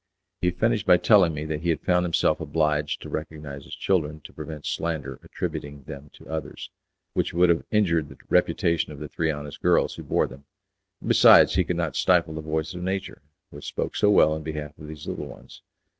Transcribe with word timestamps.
He 0.41 0.49
finished 0.49 0.87
by 0.87 0.97
telling 0.97 1.31
me 1.35 1.45
that 1.45 1.61
he 1.61 1.69
had 1.69 1.81
found 1.83 2.05
himself 2.05 2.39
obliged 2.39 3.03
to 3.03 3.09
recognize 3.09 3.65
his 3.65 3.75
children 3.75 4.19
to 4.21 4.33
prevent 4.33 4.65
slander 4.65 5.19
attributing 5.21 5.83
them 5.83 6.09
to 6.13 6.27
others, 6.27 6.71
which 7.13 7.35
would 7.35 7.49
have 7.49 7.65
injured 7.69 8.09
the 8.09 8.17
reputation 8.27 8.91
of 8.91 8.97
the 8.97 9.07
three 9.07 9.29
honest 9.29 9.61
girls 9.61 9.93
who 9.93 10.03
bore 10.03 10.25
them; 10.25 10.45
and 11.01 11.09
besides 11.09 11.53
he 11.53 11.63
could 11.63 11.77
not 11.77 11.95
stifle 11.95 12.33
the 12.33 12.41
voice 12.41 12.73
of 12.73 12.81
nature, 12.81 13.21
which 13.51 13.67
spoke 13.67 13.95
so 13.95 14.09
well 14.09 14.31
on 14.33 14.41
behalf 14.41 14.75
of 14.79 14.87
these 14.87 15.05
little 15.05 15.27
ones. 15.27 15.61